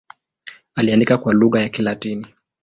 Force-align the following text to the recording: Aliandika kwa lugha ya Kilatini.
Aliandika 0.75 1.17
kwa 1.17 1.33
lugha 1.33 1.61
ya 1.61 1.69
Kilatini. 1.69 2.27